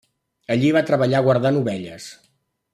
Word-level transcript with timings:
Allí 0.55 0.71
va 0.77 0.83
treballar 0.87 1.23
guardant 1.29 1.63
ovelles. 1.63 2.11